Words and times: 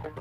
Xin 0.00 0.12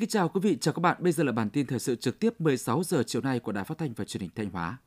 kính 0.00 0.08
chào 0.08 0.28
quý 0.28 0.40
vị, 0.40 0.58
chào 0.60 0.74
các 0.74 0.80
bạn. 0.80 0.96
Bây 1.00 1.12
giờ 1.12 1.24
là 1.24 1.32
bản 1.32 1.50
tin 1.50 1.66
thời 1.66 1.78
sự 1.78 1.96
trực 1.96 2.18
tiếp 2.18 2.40
16 2.40 2.82
giờ 2.84 3.02
chiều 3.06 3.22
nay 3.22 3.40
của 3.40 3.52
Đài 3.52 3.64
Phát 3.64 3.78
thanh 3.78 3.92
và 3.94 4.04
Truyền 4.04 4.20
hình 4.20 4.30
Thanh 4.34 4.50
Hóa. 4.50 4.78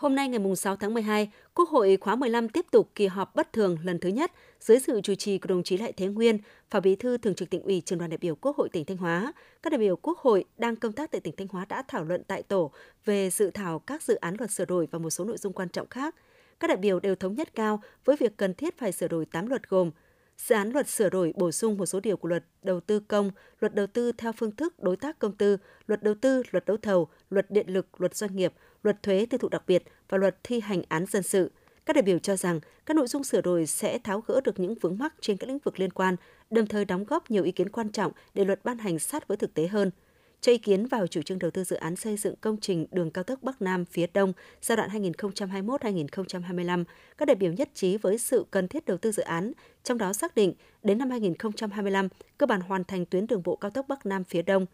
Hôm 0.00 0.14
nay 0.14 0.28
ngày 0.28 0.56
6 0.56 0.76
tháng 0.76 0.94
12, 0.94 1.30
Quốc 1.54 1.68
hội 1.68 1.98
khóa 2.00 2.16
15 2.16 2.48
tiếp 2.48 2.66
tục 2.70 2.90
kỳ 2.94 3.06
họp 3.06 3.34
bất 3.34 3.52
thường 3.52 3.78
lần 3.84 3.98
thứ 3.98 4.08
nhất 4.08 4.32
dưới 4.60 4.80
sự 4.80 5.00
chủ 5.00 5.14
trì 5.14 5.38
của 5.38 5.46
đồng 5.46 5.62
chí 5.62 5.76
Lại 5.76 5.92
Thế 5.92 6.06
Nguyên, 6.06 6.38
Phó 6.70 6.80
Bí 6.80 6.96
thư 6.96 7.18
Thường 7.18 7.34
trực 7.34 7.50
Tỉnh 7.50 7.62
ủy, 7.62 7.82
Trường 7.84 7.98
đoàn 7.98 8.10
đại 8.10 8.18
biểu 8.18 8.34
Quốc 8.34 8.56
hội 8.56 8.68
tỉnh 8.68 8.84
Thanh 8.84 8.96
Hóa. 8.96 9.32
Các 9.62 9.70
đại 9.70 9.78
biểu 9.78 9.96
Quốc 9.96 10.18
hội 10.18 10.44
đang 10.58 10.76
công 10.76 10.92
tác 10.92 11.10
tại 11.10 11.20
tỉnh 11.20 11.34
Thanh 11.36 11.48
Hóa 11.48 11.64
đã 11.64 11.82
thảo 11.88 12.04
luận 12.04 12.22
tại 12.24 12.42
tổ 12.42 12.70
về 13.04 13.30
dự 13.30 13.50
thảo 13.50 13.78
các 13.78 14.02
dự 14.02 14.14
án 14.14 14.34
luật 14.38 14.50
sửa 14.50 14.64
đổi 14.64 14.88
và 14.90 14.98
một 14.98 15.10
số 15.10 15.24
nội 15.24 15.36
dung 15.38 15.52
quan 15.52 15.68
trọng 15.68 15.88
khác. 15.88 16.14
Các 16.60 16.68
đại 16.68 16.76
biểu 16.76 17.00
đều 17.00 17.14
thống 17.14 17.34
nhất 17.34 17.54
cao 17.54 17.82
với 18.04 18.16
việc 18.16 18.36
cần 18.36 18.54
thiết 18.54 18.78
phải 18.78 18.92
sửa 18.92 19.08
đổi 19.08 19.26
8 19.26 19.46
luật 19.46 19.68
gồm 19.68 19.90
dự 20.38 20.54
án 20.54 20.70
luật 20.70 20.88
sửa 20.88 21.10
đổi 21.10 21.32
bổ 21.36 21.52
sung 21.52 21.78
một 21.78 21.86
số 21.86 22.00
điều 22.00 22.16
của 22.16 22.28
luật 22.28 22.44
đầu 22.62 22.80
tư 22.80 23.00
công, 23.00 23.30
luật 23.60 23.74
đầu 23.74 23.86
tư 23.86 24.12
theo 24.12 24.32
phương 24.32 24.56
thức 24.56 24.82
đối 24.82 24.96
tác 24.96 25.18
công 25.18 25.36
tư, 25.36 25.56
luật 25.86 26.02
đầu 26.02 26.14
tư, 26.14 26.42
luật 26.50 26.64
đấu 26.64 26.76
thầu, 26.76 27.08
luật 27.30 27.50
điện 27.50 27.66
lực, 27.68 28.00
luật 28.00 28.16
doanh 28.16 28.36
nghiệp, 28.36 28.52
luật 28.82 29.02
thuế 29.02 29.26
tiêu 29.30 29.38
thụ 29.38 29.48
đặc 29.48 29.62
biệt 29.66 29.82
và 30.08 30.18
luật 30.18 30.36
thi 30.44 30.60
hành 30.60 30.82
án 30.88 31.06
dân 31.06 31.22
sự. 31.22 31.50
Các 31.86 31.96
đại 31.96 32.02
biểu 32.02 32.18
cho 32.18 32.36
rằng 32.36 32.60
các 32.86 32.96
nội 32.96 33.06
dung 33.06 33.24
sửa 33.24 33.40
đổi 33.40 33.66
sẽ 33.66 33.98
tháo 33.98 34.20
gỡ 34.20 34.40
được 34.44 34.60
những 34.60 34.74
vướng 34.74 34.98
mắc 34.98 35.14
trên 35.20 35.36
các 35.36 35.46
lĩnh 35.46 35.58
vực 35.58 35.80
liên 35.80 35.92
quan, 35.92 36.16
đồng 36.50 36.66
thời 36.66 36.84
đóng 36.84 37.04
góp 37.04 37.30
nhiều 37.30 37.44
ý 37.44 37.52
kiến 37.52 37.68
quan 37.68 37.88
trọng 37.88 38.12
để 38.34 38.44
luật 38.44 38.64
ban 38.64 38.78
hành 38.78 38.98
sát 38.98 39.28
với 39.28 39.36
thực 39.36 39.54
tế 39.54 39.66
hơn– 39.66 39.90
cho 40.40 40.52
ý 40.52 40.58
kiến 40.58 40.86
vào 40.86 41.06
chủ 41.06 41.22
trương 41.22 41.38
đầu 41.38 41.50
tư 41.50 41.64
dự 41.64 41.76
án 41.76 41.96
xây 41.96 42.16
dựng 42.16 42.34
công 42.40 42.56
trình 42.60 42.86
đường 42.90 43.10
cao 43.10 43.24
tốc 43.24 43.42
Bắc 43.42 43.62
Nam 43.62 43.84
phía 43.84 44.06
Đông 44.14 44.32
giai 44.62 44.76
đoạn 44.76 44.90
2021-2025, 44.90 46.84
các 47.18 47.26
đại 47.26 47.34
biểu 47.34 47.52
nhất 47.52 47.70
trí 47.74 47.96
với 47.96 48.18
sự 48.18 48.44
cần 48.50 48.68
thiết 48.68 48.86
đầu 48.86 48.96
tư 48.96 49.12
dự 49.12 49.22
án, 49.22 49.52
trong 49.84 49.98
đó 49.98 50.12
xác 50.12 50.34
định 50.34 50.54
đến 50.82 50.98
năm 50.98 51.10
2025 51.10 52.08
cơ 52.38 52.46
bản 52.46 52.60
hoàn 52.60 52.84
thành 52.84 53.06
tuyến 53.06 53.26
đường 53.26 53.42
bộ 53.44 53.56
cao 53.56 53.70
tốc 53.70 53.88
Bắc 53.88 54.06
Nam 54.06 54.24
phía 54.24 54.42
Đông. 54.42 54.66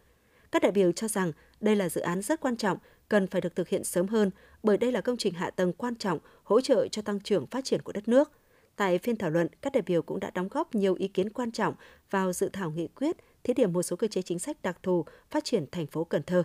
Các 0.53 0.63
đại 0.63 0.73
biểu 0.73 0.93
cho 0.93 1.09
rằng 1.09 1.33
đây 1.61 1.77
là 1.77 1.89
dự 1.89 2.01
án 2.01 2.23
rất 2.23 2.41
quan 2.41 2.57
trọng, 2.57 2.79
cần 3.09 3.27
phải 3.27 3.41
được 3.41 3.57
thực 3.57 3.69
hiện 3.69 3.85
sớm 3.85 4.07
hơn 4.09 4.31
bởi 4.63 4.77
đây 4.77 4.93
là 4.93 5.01
công 5.01 5.17
trình 5.17 5.35
hạ 5.35 5.51
tầng 5.51 5.73
quan 5.73 5.95
trọng 5.95 6.19
hỗ 6.45 6.61
trợ 6.61 6.89
cho 6.89 7.03
tăng 7.03 7.21
trưởng 7.21 7.47
phát 7.47 7.65
triển 7.65 7.83
của 7.83 7.93
đất 7.93 8.09
nước. 8.09 8.31
Tại 8.77 8.99
phiên 8.99 9.17
thảo 9.17 9.31
luận, 9.31 9.49
các 9.63 9.73
đại 9.73 9.83
biểu 9.83 10.03
cũng 10.03 10.21
đã 10.21 10.31
đóng 10.31 10.49
góp 10.49 10.75
nhiều 10.75 10.95
ý 10.95 11.09
kiến 11.09 11.31
quan 11.31 11.53
trọng 11.53 11.75
vào 12.11 12.33
dự 12.33 12.49
thảo 12.53 12.71
nghị 12.71 12.89
quyết 12.89 13.17
thí 13.45 13.55
điểm 13.55 13.73
một 13.73 13.83
số 13.83 13.97
cơ 13.97 14.07
chế 14.07 14.23
chính 14.23 14.39
sách 14.39 14.63
đặc 14.63 14.79
thù 14.83 15.05
phát 15.31 15.45
triển 15.45 15.67
thành 15.73 15.87
phố 15.87 16.05
Cần 16.05 16.23
Thơ. 16.23 16.43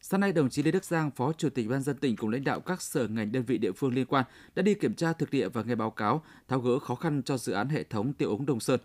Sáng 0.00 0.20
nay, 0.20 0.32
đồng 0.32 0.50
chí 0.50 0.62
Lê 0.62 0.70
Đức 0.70 0.84
Giang, 0.84 1.10
Phó 1.10 1.32
Chủ 1.32 1.50
tịch 1.50 1.68
Ban 1.68 1.82
dân 1.82 1.96
tỉnh 1.96 2.16
cùng 2.16 2.30
lãnh 2.30 2.44
đạo 2.44 2.60
các 2.60 2.82
sở 2.82 3.08
ngành 3.08 3.32
đơn 3.32 3.42
vị 3.42 3.58
địa 3.58 3.72
phương 3.72 3.94
liên 3.94 4.06
quan 4.06 4.24
đã 4.54 4.62
đi 4.62 4.74
kiểm 4.74 4.94
tra 4.94 5.12
thực 5.12 5.30
địa 5.30 5.48
và 5.48 5.62
nghe 5.62 5.74
báo 5.74 5.90
cáo 5.90 6.22
tháo 6.48 6.60
gỡ 6.60 6.78
khó 6.78 6.94
khăn 6.94 7.22
cho 7.22 7.38
dự 7.38 7.52
án 7.52 7.68
hệ 7.68 7.84
thống 7.84 8.12
tiêu 8.12 8.30
ống 8.30 8.46
Đông 8.46 8.60
Sơn. 8.60 8.80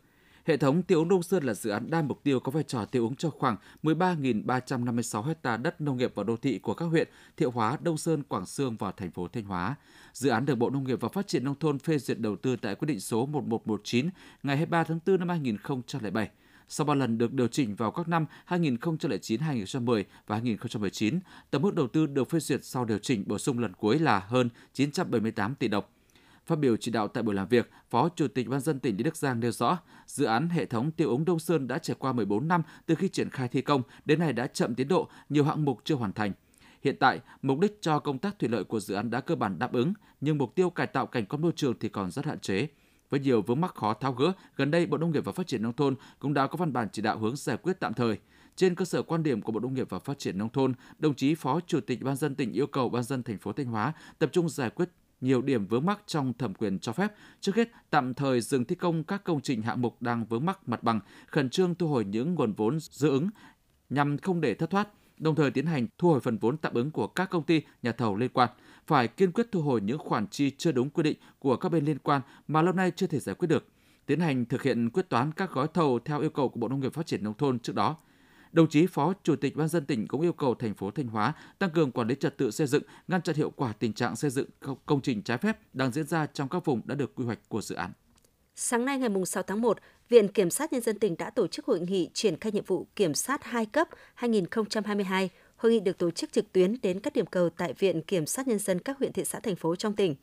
Hệ 0.46 0.58
thống 0.58 0.84
tiêu 0.84 1.00
úng 1.00 1.10
Đông 1.10 1.24
Sơn 1.24 1.44
là 1.44 1.54
dự 1.54 1.70
án 1.70 1.90
đa 1.90 2.02
mục 2.02 2.24
tiêu 2.24 2.40
có 2.40 2.52
vai 2.52 2.64
trò 2.64 2.86
tiêu 2.86 3.04
úng 3.04 3.16
cho 3.16 3.30
khoảng 3.30 3.58
13.356 3.84 5.34
ha 5.44 5.58
đất 5.58 5.82
nông 5.82 5.98
nghiệp 5.98 6.12
và 6.16 6.24
đô 6.24 6.38
thị 6.38 6.60
của 6.60 6.74
các 6.74 6.86
huyện 6.86 7.08
Thiệu 7.38 7.52
Hóa, 7.52 7.78
Đông 7.82 7.98
Sơn, 7.98 8.24
Quảng 8.24 8.46
Sương 8.46 8.76
và 8.78 8.92
thành 8.92 9.12
phố 9.12 9.28
Thanh 9.28 9.44
Hóa. 9.44 9.76
Dự 10.14 10.30
án 10.30 10.46
được 10.46 10.56
Bộ 10.56 10.70
Nông 10.70 10.84
nghiệp 10.84 11.02
và 11.02 11.10
Phát 11.10 11.28
triển 11.28 11.44
Nông 11.44 11.56
thôn 11.60 11.80
phê 11.80 11.98
duyệt 11.98 12.20
đầu 12.20 12.36
tư 12.36 12.56
tại 12.56 12.76
quyết 12.76 12.86
định 12.86 13.00
số 13.00 13.26
1119 13.26 14.10
ngày 14.44 14.58
23 14.58 14.84
tháng 14.84 15.00
4 15.06 15.20
năm 15.20 15.30
2007 15.30 16.30
sau 16.70 16.86
3 16.86 16.94
lần 16.94 17.18
được 17.18 17.34
điều 17.34 17.48
chỉnh 17.48 17.76
vào 17.76 17.92
các 17.92 18.08
năm 18.08 18.26
2009, 18.46 19.40
2010 19.40 20.06
và 20.28 20.36
2019, 20.36 21.20
tổng 21.52 21.62
mức 21.62 21.76
đầu 21.76 21.88
tư 21.88 22.06
được 22.06 22.30
phê 22.30 22.40
duyệt 22.40 22.66
sau 22.66 22.86
điều 22.86 22.98
chỉnh 22.98 23.24
bổ 23.28 23.38
sung 23.38 23.60
lần 23.60 23.74
cuối 23.74 24.00
là 24.00 24.20
hơn 24.20 24.50
978 24.74 25.56
tỷ 25.56 25.68
đồng. 25.68 25.84
Phát 26.46 26.60
biểu 26.60 26.78
chỉ 26.78 26.92
đạo 26.92 27.08
tại 27.08 27.24
buổi 27.24 27.36
làm 27.36 27.48
việc, 27.48 27.70
Phó 27.90 28.10
Chủ 28.10 28.28
tịch 28.28 28.50
Ban 28.50 28.60
dân 28.60 28.80
tỉnh 28.80 28.98
Lý 28.98 29.04
Đức 29.04 29.16
Giang 29.16 29.40
nêu 29.40 29.52
rõ, 29.52 29.78
dự 30.06 30.26
án 30.26 30.50
hệ 30.50 30.66
thống 30.66 30.92
tiêu 30.92 31.10
ống 31.10 31.26
Đông 31.26 31.40
Sơn 31.40 31.68
đã 31.68 31.78
trải 31.78 31.96
qua 32.00 32.14
14 32.14 32.48
năm 32.48 32.62
từ 32.86 32.96
khi 32.96 33.10
triển 33.10 33.30
khai 33.30 33.48
thi 33.48 33.62
công, 33.62 33.82
đến 34.06 34.20
nay 34.20 34.34
đã 34.34 34.48
chậm 34.48 34.76
tiến 34.76 34.88
độ, 34.88 35.10
nhiều 35.30 35.44
hạng 35.44 35.66
mục 35.66 35.80
chưa 35.84 35.96
hoàn 35.96 36.14
thành. 36.14 36.32
Hiện 36.84 36.96
tại, 37.00 37.20
mục 37.42 37.60
đích 37.60 37.78
cho 37.82 38.00
công 38.00 38.18
tác 38.18 38.40
thủy 38.40 38.50
lợi 38.50 38.64
của 38.64 38.80
dự 38.80 38.96
án 38.96 39.10
đã 39.10 39.22
cơ 39.22 39.36
bản 39.36 39.60
đáp 39.60 39.74
ứng, 39.74 39.94
nhưng 40.22 40.38
mục 40.38 40.56
tiêu 40.56 40.70
cải 40.70 40.88
tạo 40.88 41.06
cảnh 41.06 41.26
quan 41.26 41.42
môi 41.42 41.52
trường 41.56 41.80
thì 41.80 41.90
còn 41.90 42.12
rất 42.12 42.26
hạn 42.26 42.40
chế. 42.40 42.68
Với 43.10 43.20
nhiều 43.20 43.42
vướng 43.42 43.62
mắc 43.62 43.76
khó 43.76 43.94
tháo 43.94 44.14
gỡ, 44.14 44.34
gần 44.56 44.72
đây 44.72 44.86
Bộ 44.86 44.98
Nông 44.98 45.12
nghiệp 45.12 45.26
và 45.26 45.32
Phát 45.32 45.48
triển 45.48 45.64
Nông 45.64 45.74
thôn 45.74 45.96
cũng 46.20 46.34
đã 46.34 46.48
có 46.48 46.58
văn 46.58 46.74
bản 46.74 46.88
chỉ 46.92 47.02
đạo 47.02 47.20
hướng 47.20 47.36
giải 47.36 47.58
quyết 47.58 47.80
tạm 47.80 47.94
thời. 47.94 48.18
Trên 48.56 48.76
cơ 48.76 48.86
sở 48.86 49.02
quan 49.02 49.24
điểm 49.24 49.42
của 49.42 49.52
Bộ 49.52 49.60
Nông 49.60 49.74
nghiệp 49.74 49.90
và 49.90 50.00
Phát 50.00 50.20
triển 50.20 50.38
Nông 50.38 50.50
thôn, 50.50 50.74
đồng 51.00 51.16
chí 51.16 51.36
Phó 51.36 51.60
Chủ 51.68 51.80
tịch 51.82 52.04
Ban 52.04 52.16
dân 52.16 52.36
tỉnh 52.36 52.54
yêu 52.54 52.68
cầu 52.68 52.90
Ban 52.90 53.04
dân 53.04 53.24
thành 53.24 53.38
phố 53.38 53.52
Thanh 53.54 53.66
Hóa 53.66 53.94
tập 54.20 54.30
trung 54.34 54.50
giải 54.50 54.70
quyết 54.70 54.90
nhiều 55.22 55.42
điểm 55.42 55.68
vướng 55.68 55.86
mắc 55.86 56.00
trong 56.06 56.34
thẩm 56.34 56.54
quyền 56.54 56.80
cho 56.80 56.92
phép. 56.92 57.14
Trước 57.42 57.56
hết, 57.56 57.72
tạm 57.90 58.14
thời 58.14 58.42
dừng 58.42 58.66
thi 58.66 58.76
công 58.76 59.04
các 59.04 59.24
công 59.24 59.42
trình 59.42 59.62
hạng 59.62 59.82
mục 59.82 60.02
đang 60.02 60.26
vướng 60.26 60.46
mắc 60.46 60.70
mặt 60.70 60.84
bằng, 60.84 61.00
khẩn 61.28 61.50
trương 61.50 61.76
thu 61.76 61.88
hồi 61.88 62.06
những 62.06 62.36
nguồn 62.36 62.54
vốn 62.54 62.78
dự 62.80 63.10
ứng 63.10 63.30
nhằm 63.90 64.18
không 64.18 64.42
để 64.42 64.54
thất 64.54 64.70
thoát, 64.70 64.88
đồng 65.18 65.36
thời 65.36 65.52
tiến 65.52 65.66
hành 65.66 65.88
thu 65.98 66.10
hồi 66.10 66.20
phần 66.20 66.38
vốn 66.38 66.58
tạm 66.58 66.74
ứng 66.74 66.92
của 66.92 67.08
các 67.08 67.30
công 67.30 67.44
ty, 67.44 67.62
nhà 67.82 67.92
thầu 67.92 68.16
liên 68.16 68.30
quan 68.34 68.50
phải 68.88 69.08
kiên 69.08 69.32
quyết 69.32 69.48
thu 69.52 69.62
hồi 69.62 69.82
những 69.82 69.98
khoản 69.98 70.28
chi 70.28 70.52
chưa 70.58 70.72
đúng 70.72 70.90
quy 70.90 71.04
định 71.04 71.18
của 71.40 71.56
các 71.56 71.70
bên 71.70 71.86
liên 71.86 71.98
quan 72.00 72.22
mà 72.48 72.62
lâu 72.62 72.74
nay 72.74 72.92
chưa 72.96 73.08
thể 73.08 73.20
giải 73.20 73.36
quyết 73.36 73.48
được, 73.48 73.68
tiến 74.06 74.20
hành 74.20 74.46
thực 74.46 74.64
hiện 74.64 74.90
quyết 74.90 75.10
toán 75.10 75.32
các 75.32 75.52
gói 75.52 75.68
thầu 75.74 76.00
theo 76.00 76.20
yêu 76.20 76.30
cầu 76.30 76.50
của 76.50 76.60
Bộ 76.60 76.68
Nông 76.68 76.80
nghiệp 76.80 76.94
Phát 76.94 77.06
triển 77.06 77.24
nông 77.24 77.34
thôn 77.34 77.60
trước 77.60 77.76
đó. 77.76 77.98
Đồng 78.54 78.70
chí 78.70 78.88
Phó 78.88 79.14
Chủ 79.24 79.36
tịch 79.36 79.56
Ban 79.56 79.68
dân 79.68 79.86
tỉnh 79.86 80.08
cũng 80.08 80.22
yêu 80.22 80.34
cầu 80.34 80.56
thành 80.56 80.74
phố 80.74 80.92
Thanh 80.92 81.08
Hóa 81.08 81.34
tăng 81.60 81.70
cường 81.70 81.92
quản 81.92 82.08
lý 82.08 82.16
trật 82.16 82.38
tự 82.38 82.52
xây 82.52 82.68
dựng, 82.68 82.84
ngăn 83.08 83.22
chặn 83.22 83.36
hiệu 83.36 83.50
quả 83.56 83.74
tình 83.80 83.94
trạng 83.94 84.16
xây 84.16 84.32
dựng 84.32 84.50
công 84.86 85.02
trình 85.02 85.22
trái 85.22 85.38
phép 85.38 85.58
đang 85.74 85.92
diễn 85.92 86.08
ra 86.08 86.26
trong 86.26 86.50
các 86.50 86.66
vùng 86.66 86.82
đã 86.86 86.96
được 86.96 87.16
quy 87.16 87.26
hoạch 87.26 87.40
của 87.50 87.62
dự 87.62 87.76
án. 87.76 87.92
Sáng 88.56 88.86
nay 88.86 89.00
ngày 89.00 89.10
6 89.26 89.44
tháng 89.44 89.62
1, 89.62 89.78
Viện 90.10 90.28
Kiểm 90.28 90.50
sát 90.50 90.74
Nhân 90.74 90.82
dân 90.82 91.00
tỉnh 91.00 91.18
đã 91.18 91.30
tổ 91.30 91.48
chức 91.48 91.66
hội 91.66 91.80
nghị 91.80 92.10
triển 92.14 92.40
khai 92.40 92.52
nhiệm 92.52 92.66
vụ 92.66 92.88
kiểm 92.96 93.14
sát 93.14 93.44
2 93.44 93.66
cấp 93.66 93.88
2022 94.16 95.30
Hội 95.64 95.72
nghị 95.72 95.80
được 95.80 95.98
tổ 95.98 96.12
chức 96.12 96.32
trực 96.32 96.52
tuyến 96.52 96.76
đến 96.82 97.00
các 97.00 97.14
điểm 97.14 97.26
cầu 97.26 97.50
tại 97.50 97.74
Viện 97.74 98.02
Kiểm 98.02 98.26
sát 98.26 98.48
Nhân 98.48 98.60
dân 98.60 98.80
các 98.80 98.98
huyện 99.00 99.14
thị 99.14 99.24
xã 99.26 99.40
thành 99.40 99.56
phố 99.56 99.76
trong 99.76 99.96
tỉnh. 99.96 100.16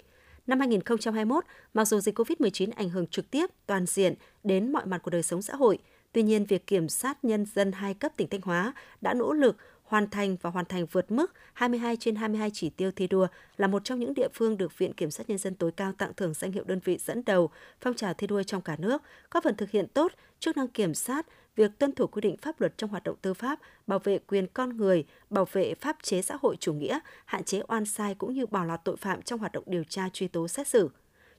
Năm 0.47 0.59
2021, 0.59 1.45
mặc 1.75 1.85
dù 1.85 2.01
dịch 2.01 2.19
COVID-19 2.19 2.71
ảnh 2.77 2.89
hưởng 2.89 3.07
trực 3.07 3.31
tiếp 3.31 3.51
toàn 3.67 3.87
diện 3.87 4.15
đến 4.45 4.73
mọi 4.73 4.87
mặt 4.87 5.03
của 5.03 5.11
đời 5.11 5.23
sống 5.23 5.43
xã 5.43 5.55
hội, 5.55 5.79
tuy 6.13 6.23
nhiên 6.23 6.45
việc 6.45 6.67
Kiểm 6.67 6.89
sát 6.89 7.25
Nhân 7.25 7.45
dân 7.55 7.73
hai 7.73 7.95
cấp 7.95 8.13
tỉnh 8.17 8.29
Thanh 8.29 8.41
Hóa 8.41 8.73
đã 9.01 9.15
nỗ 9.15 9.33
lực 9.33 9.57
hoàn 9.83 10.11
thành 10.11 10.37
và 10.43 10.51
hoàn 10.51 10.65
thành 10.65 10.87
vượt 10.87 11.11
mức 11.11 11.33
22 11.53 11.97
trên 11.97 12.17
22 12.17 12.51
chỉ 12.55 12.71
tiêu 12.71 12.91
thi 12.97 13.07
đua 13.07 13.27
là 13.57 13.67
một 13.67 13.85
trong 13.85 14.01
những 14.01 14.15
địa 14.15 14.29
phương 14.35 14.57
được 14.57 14.79
Viện 14.79 14.93
Kiểm 14.93 15.11
sát 15.11 15.29
Nhân 15.29 15.39
dân 15.39 15.55
tối 15.55 15.73
cao 15.73 15.93
tặng 15.99 16.13
thưởng 16.17 16.35
danh 16.35 16.53
hiệu 16.53 16.65
đơn 16.65 16.81
vị 16.85 16.99
dẫn 17.01 17.23
đầu 17.27 17.51
phong 17.81 17.95
trào 17.95 18.15
thi 18.15 18.27
đua 18.27 18.43
trong 18.43 18.63
cả 18.63 18.77
nước, 18.79 19.03
góp 19.31 19.45
phần 19.45 19.57
thực 19.57 19.71
hiện 19.71 19.87
tốt 19.95 20.13
chức 20.41 20.57
năng 20.57 20.69
kiểm 20.69 20.95
sát, 20.95 21.27
việc 21.57 21.71
tuân 21.79 21.95
thủ 21.95 22.07
quy 22.07 22.21
định 22.21 22.37
pháp 22.37 22.61
luật 22.61 22.79
trong 22.79 22.91
hoạt 22.91 23.03
động 23.03 23.17
tư 23.23 23.35
pháp, 23.35 23.61
bảo 23.87 23.99
vệ 23.99 24.19
quyền 24.19 24.47
con 24.47 24.77
người, 24.77 25.05
bảo 25.31 25.47
vệ 25.53 25.75
pháp 25.75 25.97
chế 26.03 26.23
xã 26.23 26.37
hội 26.43 26.57
chủ 26.61 26.73
nghĩa, 26.73 26.99
hạn 27.25 27.45
chế 27.45 27.63
oan 27.69 27.85
sai 27.85 28.15
cũng 28.15 28.35
như 28.35 28.47
bảo 28.47 28.65
lọt 28.65 28.81
tội 28.85 28.97
phạm 28.97 29.23
trong 29.23 29.39
hoạt 29.39 29.53
động 29.53 29.65
điều 29.67 29.85
tra 29.85 30.09
truy 30.13 30.29
tố 30.29 30.49
xét 30.49 30.69
xử. 30.69 30.91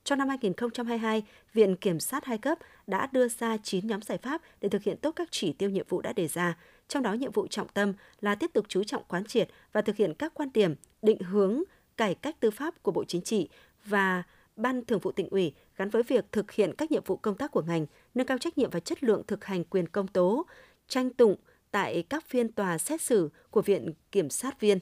Trong 0.03 0.19
năm 0.19 0.29
2022, 0.29 1.23
Viện 1.53 1.75
Kiểm 1.75 1.99
sát 1.99 2.25
hai 2.25 2.37
cấp 2.37 2.57
đã 2.87 3.09
đưa 3.11 3.27
ra 3.27 3.57
9 3.57 3.87
nhóm 3.87 4.01
giải 4.01 4.17
pháp 4.17 4.41
để 4.61 4.69
thực 4.69 4.83
hiện 4.83 4.97
tốt 4.97 5.11
các 5.15 5.27
chỉ 5.31 5.53
tiêu 5.53 5.69
nhiệm 5.69 5.85
vụ 5.89 6.01
đã 6.01 6.13
đề 6.13 6.27
ra, 6.27 6.57
trong 6.87 7.03
đó 7.03 7.13
nhiệm 7.13 7.31
vụ 7.31 7.47
trọng 7.47 7.67
tâm 7.67 7.93
là 8.21 8.35
tiếp 8.35 8.53
tục 8.53 8.65
chú 8.69 8.83
trọng 8.83 9.03
quán 9.07 9.25
triệt 9.25 9.49
và 9.73 9.81
thực 9.81 9.95
hiện 9.95 10.13
các 10.13 10.33
quan 10.33 10.49
điểm, 10.53 10.75
định 11.01 11.19
hướng, 11.19 11.63
cải 11.97 12.15
cách 12.15 12.39
tư 12.39 12.51
pháp 12.51 12.83
của 12.83 12.91
Bộ 12.91 13.03
Chính 13.03 13.21
trị 13.21 13.49
và 13.85 14.23
Ban 14.55 14.85
Thường 14.85 14.99
vụ 14.99 15.11
tỉnh 15.11 15.29
ủy 15.29 15.53
gắn 15.77 15.89
với 15.89 16.03
việc 16.03 16.25
thực 16.31 16.51
hiện 16.51 16.73
các 16.77 16.91
nhiệm 16.91 17.03
vụ 17.05 17.15
công 17.15 17.35
tác 17.35 17.51
của 17.51 17.61
ngành, 17.61 17.85
nâng 18.13 18.27
cao 18.27 18.37
trách 18.37 18.57
nhiệm 18.57 18.69
và 18.69 18.79
chất 18.79 19.03
lượng 19.03 19.23
thực 19.27 19.45
hành 19.45 19.63
quyền 19.63 19.87
công 19.87 20.07
tố, 20.07 20.45
tranh 20.87 21.09
tụng 21.09 21.35
tại 21.71 22.03
các 22.09 22.25
phiên 22.25 22.51
tòa 22.51 22.77
xét 22.77 23.01
xử 23.01 23.29
của 23.51 23.61
Viện 23.61 23.93
Kiểm 24.11 24.29
sát 24.29 24.59
viên. 24.59 24.79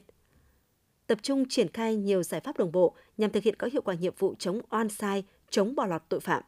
Tập 1.10 1.18
trung 1.22 1.44
triển 1.48 1.68
khai 1.68 1.96
nhiều 1.96 2.22
giải 2.22 2.40
pháp 2.40 2.58
đồng 2.58 2.72
bộ 2.72 2.96
nhằm 3.16 3.30
thực 3.30 3.42
hiện 3.42 3.54
có 3.58 3.68
hiệu 3.72 3.82
quả 3.82 3.94
nhiệm 3.94 4.14
vụ 4.18 4.34
chống 4.38 4.60
oan 4.70 4.88
sai, 4.88 5.24
chống 5.50 5.74
bỏ 5.74 5.86
lọt 5.86 6.02
tội 6.08 6.20
phạm. 6.20 6.42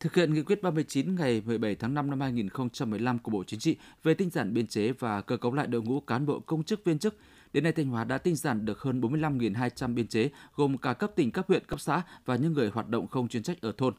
Thực 0.00 0.14
hiện 0.14 0.34
nghị 0.34 0.42
quyết 0.42 0.62
39 0.62 1.14
ngày 1.14 1.42
17 1.46 1.74
tháng 1.74 1.94
5 1.94 2.10
năm 2.10 2.20
2015 2.20 3.18
của 3.18 3.30
Bộ 3.30 3.44
Chính 3.46 3.60
trị 3.60 3.76
về 4.02 4.14
tinh 4.14 4.30
giản 4.30 4.54
biên 4.54 4.66
chế 4.66 4.92
và 4.92 5.20
cơ 5.20 5.36
cấu 5.36 5.54
lại 5.54 5.66
đội 5.66 5.82
ngũ 5.82 6.00
cán 6.00 6.26
bộ 6.26 6.40
công 6.40 6.64
chức 6.64 6.84
viên 6.84 6.98
chức, 6.98 7.14
Đến 7.52 7.64
nay, 7.64 7.72
Thanh 7.72 7.86
Hóa 7.86 8.04
đã 8.04 8.18
tinh 8.18 8.36
giản 8.36 8.64
được 8.64 8.80
hơn 8.80 9.00
45.200 9.00 9.94
biên 9.94 10.06
chế, 10.06 10.30
gồm 10.54 10.78
cả 10.78 10.92
cấp 10.92 11.10
tỉnh, 11.16 11.30
cấp 11.30 11.44
huyện, 11.48 11.64
cấp 11.64 11.80
xã 11.80 12.02
và 12.24 12.36
những 12.36 12.52
người 12.52 12.70
hoạt 12.70 12.88
động 12.88 13.08
không 13.08 13.28
chuyên 13.28 13.42
trách 13.42 13.60
ở 13.60 13.72
thôn. 13.78 13.94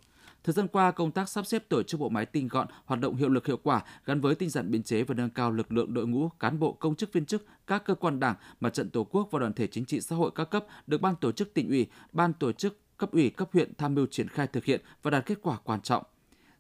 Thời 0.48 0.54
gian 0.54 0.68
qua, 0.68 0.92
công 0.92 1.12
tác 1.12 1.30
sắp 1.30 1.46
xếp 1.46 1.70
tổ 1.70 1.84
chức 1.84 2.00
bộ 2.00 2.10
máy 2.10 2.26
tinh 2.26 2.48
gọn, 2.48 2.68
hoạt 2.86 3.00
động 3.00 3.16
hiệu 3.16 3.30
lực 3.30 3.48
hiệu 3.48 3.58
quả 3.64 3.84
gắn 4.06 4.22
với 4.22 4.36
tinh 4.36 4.50
giản 4.50 4.72
biên 4.72 4.84
chế 4.84 5.04
và 5.04 5.16
nâng 5.16 5.30
cao 5.30 5.52
lực 5.52 5.72
lượng 5.72 5.94
đội 5.94 6.08
ngũ 6.08 6.30
cán 6.30 6.60
bộ 6.60 6.74
công 6.74 6.96
chức 6.96 7.14
viên 7.14 7.26
chức 7.26 7.46
các 7.68 7.86
cơ 7.86 7.96
quan 7.96 8.20
đảng, 8.20 8.36
mặt 8.60 8.74
trận 8.74 8.90
tổ 8.90 9.04
quốc 9.04 9.28
và 9.32 9.40
đoàn 9.40 9.54
thể 9.54 9.68
chính 9.68 9.86
trị 9.86 10.02
xã 10.02 10.16
hội 10.16 10.32
các 10.36 10.50
cấp 10.50 10.66
được 10.88 11.02
ban 11.02 11.16
tổ 11.16 11.32
chức 11.32 11.54
tỉnh 11.54 11.70
ủy, 11.70 11.88
ban 12.12 12.34
tổ 12.34 12.52
chức 12.52 12.98
cấp 12.98 13.12
ủy 13.12 13.30
cấp 13.30 13.50
huyện 13.54 13.74
tham 13.78 13.96
mưu 13.96 14.06
triển 14.12 14.28
khai 14.28 14.48
thực 14.48 14.66
hiện 14.66 14.82
và 15.02 15.12
đạt 15.12 15.26
kết 15.26 15.38
quả 15.42 15.58
quan 15.64 15.82
trọng. 15.82 16.04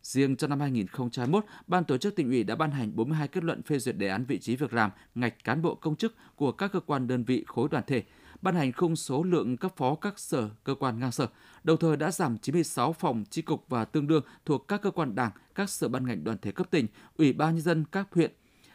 Riêng 0.03 0.35
trong 0.35 0.49
năm 0.49 0.59
2021, 0.59 1.45
Ban 1.67 1.83
tổ 1.83 1.97
chức 1.97 2.15
tỉnh 2.15 2.29
ủy 2.29 2.43
đã 2.43 2.55
ban 2.55 2.71
hành 2.71 2.95
42 2.95 3.27
kết 3.27 3.43
luận 3.43 3.63
phê 3.63 3.79
duyệt 3.79 3.97
đề 3.97 4.07
án 4.07 4.25
vị 4.25 4.39
trí 4.39 4.55
việc 4.55 4.73
làm, 4.73 4.91
ngạch 5.15 5.43
cán 5.43 5.61
bộ 5.61 5.75
công 5.75 5.95
chức 5.95 6.15
của 6.35 6.51
các 6.51 6.71
cơ 6.73 6.79
quan 6.79 7.07
đơn 7.07 7.23
vị 7.23 7.43
khối 7.47 7.67
đoàn 7.71 7.83
thể 7.87 8.03
ban 8.41 8.55
hành 8.55 8.71
khung 8.71 8.95
số 8.95 9.23
lượng 9.23 9.57
cấp 9.57 9.73
phó 9.77 9.95
các 9.95 10.19
sở, 10.19 10.49
cơ 10.63 10.75
quan 10.75 10.99
ngang 10.99 11.11
sở, 11.11 11.27
đồng 11.63 11.77
thời 11.77 11.97
đã 11.97 12.11
giảm 12.11 12.37
96 12.37 12.93
phòng 12.93 13.23
chi 13.29 13.41
cục 13.41 13.65
và 13.69 13.85
tương 13.85 14.07
đương 14.07 14.23
thuộc 14.45 14.67
các 14.67 14.81
cơ 14.81 14.91
quan 14.91 15.15
đảng, 15.15 15.31
các 15.55 15.69
sở 15.69 15.87
ban 15.87 16.07
ngành 16.07 16.23
đoàn 16.23 16.37
thể 16.41 16.51
cấp 16.51 16.67
tỉnh, 16.71 16.87
ủy 17.17 17.33
ban 17.33 17.55
nhân 17.55 17.61
dân 17.61 17.85
các 17.91 18.07
huyện, 18.11 18.31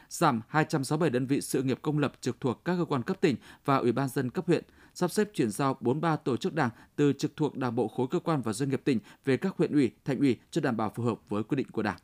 giảm 0.08 0.40
267 0.48 1.10
đơn 1.10 1.26
vị 1.26 1.40
sự 1.40 1.62
nghiệp 1.62 1.78
công 1.82 1.98
lập 1.98 2.12
trực 2.20 2.40
thuộc 2.40 2.64
các 2.64 2.76
cơ 2.78 2.84
quan 2.84 3.02
cấp 3.02 3.20
tỉnh 3.20 3.36
và 3.64 3.76
ủy 3.76 3.92
ban 3.92 4.08
dân 4.08 4.30
cấp 4.30 4.46
huyện, 4.46 4.64
sắp 4.94 5.10
xếp 5.10 5.28
chuyển 5.34 5.50
giao 5.50 5.76
43 5.80 6.16
tổ 6.16 6.36
chức 6.36 6.54
đảng 6.54 6.70
từ 6.96 7.12
trực 7.12 7.36
thuộc 7.36 7.56
Đảng 7.56 7.74
bộ 7.74 7.88
khối 7.88 8.06
cơ 8.10 8.18
quan 8.18 8.42
và 8.42 8.52
doanh 8.52 8.70
nghiệp 8.70 8.80
tỉnh 8.84 8.98
về 9.24 9.36
các 9.36 9.54
huyện 9.58 9.72
ủy, 9.72 9.90
thành 10.04 10.18
ủy 10.18 10.36
cho 10.50 10.60
đảm 10.60 10.76
bảo 10.76 10.92
phù 10.94 11.02
hợp 11.02 11.18
với 11.28 11.42
quy 11.42 11.56
định 11.56 11.70
của 11.70 11.82
Đảng. 11.82 11.98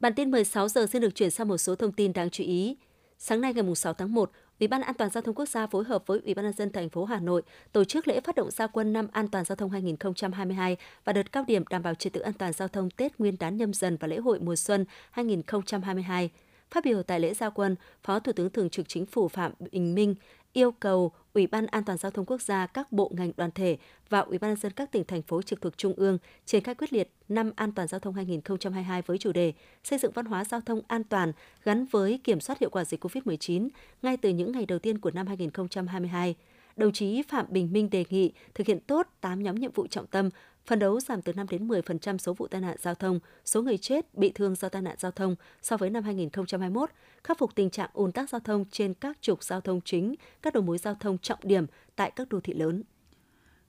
Bản 0.00 0.14
tin 0.14 0.30
16 0.30 0.68
giờ 0.68 0.86
sẽ 0.86 0.98
được 0.98 1.14
chuyển 1.14 1.30
sang 1.30 1.48
một 1.48 1.58
số 1.58 1.74
thông 1.74 1.92
tin 1.92 2.12
đáng 2.12 2.30
chú 2.30 2.44
ý. 2.44 2.76
Sáng 3.18 3.40
nay 3.40 3.54
ngày 3.54 3.74
6 3.74 3.94
tháng 3.94 4.14
1, 4.14 4.30
Ủy 4.60 4.68
ban 4.68 4.80
An 4.80 4.94
toàn 4.94 5.10
giao 5.10 5.22
thông 5.22 5.34
quốc 5.34 5.48
gia 5.48 5.66
phối 5.66 5.84
hợp 5.84 6.06
với 6.06 6.20
Ủy 6.24 6.34
ban 6.34 6.44
nhân 6.44 6.54
dân 6.54 6.72
thành 6.72 6.88
phố 6.88 7.04
Hà 7.04 7.20
Nội 7.20 7.42
tổ 7.72 7.84
chức 7.84 8.08
lễ 8.08 8.20
phát 8.20 8.34
động 8.34 8.50
gia 8.50 8.66
quân 8.66 8.92
năm 8.92 9.08
an 9.12 9.28
toàn 9.28 9.44
giao 9.44 9.56
thông 9.56 9.70
2022 9.70 10.76
và 11.04 11.12
đợt 11.12 11.32
cao 11.32 11.44
điểm 11.46 11.64
đảm 11.70 11.82
bảo 11.82 11.94
trật 11.94 12.12
tự 12.12 12.20
an 12.20 12.32
toàn 12.32 12.52
giao 12.52 12.68
thông 12.68 12.90
Tết 12.90 13.18
Nguyên 13.18 13.36
đán 13.40 13.56
nhâm 13.56 13.74
dần 13.74 13.96
và 14.00 14.08
lễ 14.08 14.16
hội 14.16 14.38
mùa 14.40 14.56
xuân 14.56 14.84
2022. 15.10 16.30
Phát 16.70 16.84
biểu 16.84 17.02
tại 17.02 17.20
lễ 17.20 17.34
gia 17.34 17.50
quân, 17.50 17.76
Phó 18.02 18.18
Thủ 18.18 18.32
tướng 18.32 18.50
Thường 18.50 18.70
trực 18.70 18.88
Chính 18.88 19.06
phủ 19.06 19.28
Phạm 19.28 19.52
Bình 19.72 19.94
Minh 19.94 20.14
yêu 20.52 20.72
cầu 20.72 21.12
Ủy 21.34 21.46
ban 21.46 21.66
An 21.66 21.84
toàn 21.84 21.98
giao 21.98 22.10
thông 22.10 22.26
quốc 22.26 22.42
gia, 22.42 22.66
các 22.66 22.92
bộ 22.92 23.10
ngành 23.14 23.32
đoàn 23.36 23.50
thể 23.50 23.78
và 24.08 24.20
Ủy 24.20 24.38
ban 24.38 24.50
nhân 24.50 24.60
dân 24.60 24.72
các 24.72 24.92
tỉnh 24.92 25.04
thành 25.04 25.22
phố 25.22 25.42
trực 25.42 25.60
thuộc 25.60 25.78
trung 25.78 25.94
ương 25.96 26.18
triển 26.44 26.62
khai 26.62 26.74
quyết 26.74 26.92
liệt 26.92 27.10
năm 27.28 27.52
an 27.56 27.72
toàn 27.72 27.88
giao 27.88 28.00
thông 28.00 28.14
2022 28.14 29.02
với 29.02 29.18
chủ 29.18 29.32
đề 29.32 29.52
xây 29.84 29.98
dựng 29.98 30.12
văn 30.12 30.26
hóa 30.26 30.44
giao 30.44 30.60
thông 30.60 30.80
an 30.88 31.04
toàn 31.04 31.32
gắn 31.64 31.86
với 31.86 32.20
kiểm 32.24 32.40
soát 32.40 32.58
hiệu 32.58 32.70
quả 32.70 32.84
dịch 32.84 33.04
COVID-19 33.04 33.68
ngay 34.02 34.16
từ 34.16 34.30
những 34.30 34.52
ngày 34.52 34.66
đầu 34.66 34.78
tiên 34.78 34.98
của 34.98 35.10
năm 35.10 35.26
2022 35.26 36.34
đồng 36.76 36.92
chí 36.92 37.22
Phạm 37.22 37.46
Bình 37.48 37.72
Minh 37.72 37.90
đề 37.90 38.04
nghị 38.10 38.32
thực 38.54 38.66
hiện 38.66 38.80
tốt 38.80 39.06
8 39.20 39.42
nhóm 39.42 39.54
nhiệm 39.54 39.72
vụ 39.72 39.86
trọng 39.86 40.06
tâm, 40.06 40.30
phấn 40.68 40.78
đấu 40.78 41.00
giảm 41.00 41.22
từ 41.22 41.32
5 41.32 41.46
đến 41.50 41.68
10% 41.68 42.18
số 42.18 42.34
vụ 42.34 42.46
tai 42.46 42.60
nạn 42.60 42.76
giao 42.80 42.94
thông, 42.94 43.20
số 43.44 43.62
người 43.62 43.78
chết, 43.78 44.14
bị 44.14 44.32
thương 44.34 44.54
do 44.54 44.68
tai 44.68 44.82
nạn 44.82 44.96
giao 44.98 45.12
thông 45.12 45.36
so 45.62 45.76
với 45.76 45.90
năm 45.90 46.04
2021, 46.04 46.90
khắc 47.24 47.38
phục 47.38 47.54
tình 47.54 47.70
trạng 47.70 47.90
ùn 47.92 48.12
tắc 48.12 48.30
giao 48.30 48.40
thông 48.40 48.64
trên 48.70 48.94
các 48.94 49.18
trục 49.20 49.44
giao 49.44 49.60
thông 49.60 49.80
chính, 49.80 50.14
các 50.42 50.54
đầu 50.54 50.62
mối 50.62 50.78
giao 50.78 50.94
thông 50.94 51.18
trọng 51.18 51.38
điểm 51.42 51.66
tại 51.96 52.10
các 52.16 52.28
đô 52.28 52.40
thị 52.40 52.54
lớn. 52.54 52.82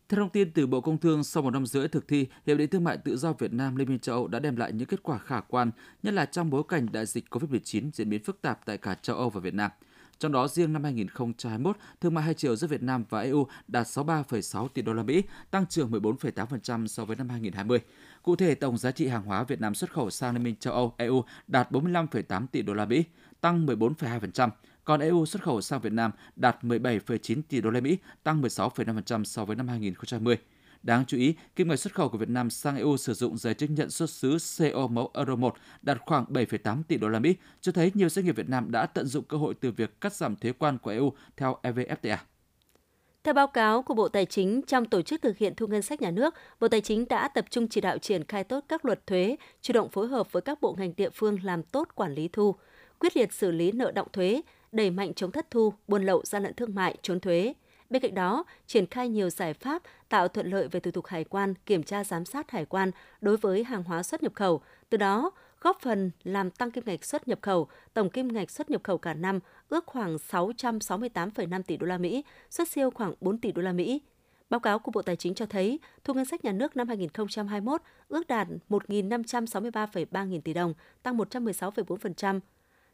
Theo 0.09 0.19
thông 0.19 0.29
tin 0.29 0.51
từ 0.51 0.67
Bộ 0.67 0.81
Công 0.81 0.97
Thương, 0.97 1.23
sau 1.23 1.43
một 1.43 1.51
năm 1.51 1.65
rưỡi 1.65 1.87
thực 1.87 2.07
thi, 2.07 2.27
Hiệp 2.45 2.57
định 2.57 2.69
Thương 2.69 2.83
mại 2.83 2.97
Tự 2.97 3.17
do 3.17 3.33
Việt 3.33 3.53
Nam 3.53 3.75
Liên 3.75 3.89
minh 3.89 3.99
châu 3.99 4.15
Âu 4.15 4.27
đã 4.27 4.39
đem 4.39 4.55
lại 4.55 4.71
những 4.71 4.87
kết 4.87 5.03
quả 5.03 5.17
khả 5.17 5.39
quan, 5.39 5.71
nhất 6.03 6.13
là 6.13 6.25
trong 6.25 6.49
bối 6.49 6.63
cảnh 6.67 6.87
đại 6.91 7.05
dịch 7.05 7.25
COVID-19 7.29 7.91
diễn 7.93 8.09
biến 8.09 8.23
phức 8.23 8.41
tạp 8.41 8.65
tại 8.65 8.77
cả 8.77 8.93
châu 9.01 9.15
Âu 9.15 9.29
và 9.29 9.39
Việt 9.39 9.53
Nam. 9.53 9.71
Trong 10.19 10.31
đó 10.31 10.47
riêng 10.47 10.73
năm 10.73 10.83
2021, 10.83 11.77
thương 12.01 12.13
mại 12.13 12.23
hai 12.23 12.33
chiều 12.33 12.55
giữa 12.55 12.67
Việt 12.67 12.83
Nam 12.83 13.03
và 13.09 13.21
EU 13.21 13.47
đạt 13.67 13.87
63,6 13.87 14.67
tỷ 14.67 14.81
đô 14.81 14.93
la 14.93 15.03
Mỹ, 15.03 15.23
tăng 15.51 15.65
trưởng 15.65 15.91
14,8% 15.91 16.87
so 16.87 17.05
với 17.05 17.15
năm 17.15 17.29
2020. 17.29 17.79
Cụ 18.23 18.35
thể, 18.35 18.55
tổng 18.55 18.77
giá 18.77 18.91
trị 18.91 19.07
hàng 19.07 19.23
hóa 19.23 19.43
Việt 19.43 19.61
Nam 19.61 19.75
xuất 19.75 19.91
khẩu 19.91 20.09
sang 20.09 20.33
Liên 20.33 20.43
minh 20.43 20.55
châu 20.55 20.73
Âu 20.73 20.93
EU 20.97 21.23
đạt 21.47 21.71
45,8 21.71 22.47
tỷ 22.47 22.61
đô 22.61 22.73
la 22.73 22.85
Mỹ, 22.85 23.03
tăng 23.41 23.65
14,2%, 23.65 24.49
còn 24.83 24.99
EU 24.99 25.25
xuất 25.25 25.43
khẩu 25.43 25.61
sang 25.61 25.81
Việt 25.81 25.93
Nam 25.93 26.11
đạt 26.35 26.57
17,9 26.61 27.41
tỷ 27.49 27.61
đô 27.61 27.69
la 27.69 27.79
Mỹ, 27.79 27.97
tăng 28.23 28.41
16,5% 28.41 29.23
so 29.23 29.45
với 29.45 29.55
năm 29.55 29.67
2020. 29.67 30.37
Đáng 30.83 31.05
chú 31.07 31.17
ý, 31.17 31.35
kim 31.55 31.67
ngạch 31.67 31.79
xuất 31.79 31.93
khẩu 31.93 32.09
của 32.09 32.17
Việt 32.17 32.29
Nam 32.29 32.49
sang 32.49 32.77
EU 32.77 32.97
sử 32.97 33.13
dụng 33.13 33.37
giấy 33.37 33.53
chứng 33.53 33.75
nhận 33.75 33.89
xuất 33.89 34.09
xứ 34.09 34.37
CO 34.57 34.87
mẫu 34.87 35.11
Euro 35.13 35.35
1 35.35 35.55
đạt 35.81 35.97
khoảng 36.05 36.25
7,8 36.25 36.83
tỷ 36.83 36.97
đô 36.97 37.09
la 37.09 37.19
Mỹ, 37.19 37.35
cho 37.61 37.71
thấy 37.71 37.91
nhiều 37.93 38.09
doanh 38.09 38.25
nghiệp 38.25 38.35
Việt 38.35 38.49
Nam 38.49 38.71
đã 38.71 38.85
tận 38.85 39.05
dụng 39.05 39.23
cơ 39.23 39.37
hội 39.37 39.53
từ 39.53 39.71
việc 39.71 40.01
cắt 40.01 40.13
giảm 40.13 40.35
thuế 40.35 40.51
quan 40.51 40.77
của 40.77 40.91
EU 40.91 41.13
theo 41.37 41.57
EVFTA. 41.63 42.17
Theo 43.23 43.33
báo 43.33 43.47
cáo 43.47 43.81
của 43.81 43.93
Bộ 43.93 44.07
Tài 44.07 44.25
chính, 44.25 44.61
trong 44.67 44.85
tổ 44.85 45.01
chức 45.01 45.21
thực 45.21 45.37
hiện 45.37 45.55
thu 45.55 45.67
ngân 45.67 45.81
sách 45.81 46.01
nhà 46.01 46.11
nước, 46.11 46.33
Bộ 46.59 46.67
Tài 46.67 46.81
chính 46.81 47.05
đã 47.09 47.27
tập 47.27 47.45
trung 47.49 47.67
chỉ 47.67 47.81
đạo 47.81 47.97
triển 47.97 48.23
khai 48.23 48.43
tốt 48.43 48.65
các 48.67 48.85
luật 48.85 49.07
thuế, 49.07 49.35
chủ 49.61 49.73
động 49.73 49.89
phối 49.89 50.07
hợp 50.07 50.31
với 50.31 50.41
các 50.41 50.61
bộ 50.61 50.75
ngành 50.77 50.93
địa 50.97 51.09
phương 51.09 51.37
làm 51.43 51.63
tốt 51.63 51.87
quản 51.95 52.13
lý 52.13 52.27
thu, 52.27 52.55
quyết 52.99 53.17
liệt 53.17 53.33
xử 53.33 53.51
lý 53.51 53.71
nợ 53.71 53.91
động 53.91 54.07
thuế, 54.13 54.41
đẩy 54.71 54.91
mạnh 54.91 55.13
chống 55.13 55.31
thất 55.31 55.51
thu, 55.51 55.73
buôn 55.87 56.03
lậu, 56.03 56.21
gian 56.25 56.43
lận 56.43 56.53
thương 56.53 56.75
mại, 56.75 56.97
trốn 57.01 57.19
thuế. 57.19 57.53
Bên 57.89 58.01
cạnh 58.01 58.15
đó, 58.15 58.43
triển 58.67 58.85
khai 58.85 59.09
nhiều 59.09 59.29
giải 59.29 59.53
pháp 59.53 59.83
tạo 60.09 60.27
thuận 60.27 60.47
lợi 60.47 60.67
về 60.67 60.79
thủ 60.79 60.91
tục 60.91 61.05
hải 61.05 61.23
quan, 61.23 61.53
kiểm 61.65 61.83
tra 61.83 62.03
giám 62.03 62.25
sát 62.25 62.51
hải 62.51 62.65
quan 62.65 62.91
đối 63.21 63.37
với 63.37 63.63
hàng 63.63 63.83
hóa 63.83 64.03
xuất 64.03 64.23
nhập 64.23 64.31
khẩu, 64.35 64.61
từ 64.89 64.97
đó 64.97 65.31
góp 65.61 65.77
phần 65.81 66.11
làm 66.23 66.51
tăng 66.51 66.71
kim 66.71 66.83
ngạch 66.87 67.05
xuất 67.05 67.27
nhập 67.27 67.39
khẩu, 67.41 67.67
tổng 67.93 68.09
kim 68.09 68.27
ngạch 68.27 68.51
xuất 68.51 68.69
nhập 68.69 68.81
khẩu 68.83 68.97
cả 68.97 69.13
năm 69.13 69.39
ước 69.69 69.85
khoảng 69.85 70.15
668,5 70.15 71.63
tỷ 71.63 71.77
đô 71.77 71.87
la 71.87 71.97
Mỹ, 71.97 72.23
xuất 72.49 72.67
siêu 72.67 72.91
khoảng 72.91 73.13
4 73.21 73.37
tỷ 73.37 73.51
đô 73.51 73.61
la 73.61 73.71
Mỹ. 73.71 74.01
Báo 74.49 74.59
cáo 74.59 74.79
của 74.79 74.91
Bộ 74.91 75.01
Tài 75.01 75.15
chính 75.15 75.33
cho 75.33 75.45
thấy, 75.45 75.79
thu 76.03 76.13
ngân 76.13 76.25
sách 76.25 76.45
nhà 76.45 76.51
nước 76.51 76.75
năm 76.75 76.87
2021 76.87 77.81
ước 78.07 78.27
đạt 78.27 78.47
1.563,3 78.69 80.25
nghìn 80.25 80.41
tỷ 80.41 80.53
đồng, 80.53 80.73
tăng 81.03 81.17
116,4%. 81.17 82.39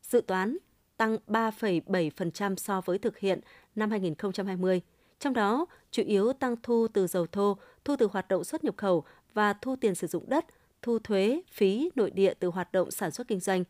Dự 0.01 0.21
toán 0.21 0.57
tăng 0.97 1.17
3,7% 1.27 2.55
so 2.55 2.81
với 2.81 2.97
thực 2.97 3.17
hiện 3.17 3.39
năm 3.75 3.91
2020. 3.91 4.81
Trong 5.19 5.33
đó, 5.33 5.65
chủ 5.91 6.03
yếu 6.03 6.33
tăng 6.33 6.55
thu 6.63 6.87
từ 6.93 7.07
dầu 7.07 7.27
thô, 7.27 7.57
thu 7.85 7.95
từ 7.99 8.07
hoạt 8.11 8.27
động 8.27 8.43
xuất 8.43 8.63
nhập 8.63 8.77
khẩu 8.77 9.03
và 9.33 9.53
thu 9.53 9.75
tiền 9.75 9.95
sử 9.95 10.07
dụng 10.07 10.29
đất, 10.29 10.45
thu 10.81 10.99
thuế, 10.99 11.41
phí 11.51 11.89
nội 11.95 12.11
địa 12.11 12.33
từ 12.39 12.47
hoạt 12.47 12.71
động 12.71 12.91
sản 12.91 13.11
xuất 13.11 13.27
kinh 13.27 13.39
doanh. 13.39 13.63